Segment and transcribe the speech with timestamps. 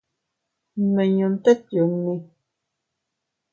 [0.81, 2.15] Nmiñune tet yunni.